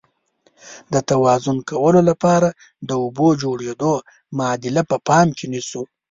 د 0.93 0.95
توازن 1.09 1.57
کولو 1.69 2.01
لپاره 2.09 2.49
د 2.87 2.91
اوبو 3.03 3.27
د 3.33 3.39
جوړیدو 3.43 3.93
معادله 4.37 4.81
په 4.89 4.97
پام 5.07 5.27
کې 5.37 5.45
نیسو. 5.53 5.81